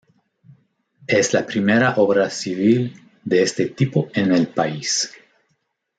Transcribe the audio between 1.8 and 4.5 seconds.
obra civil de este tipo en el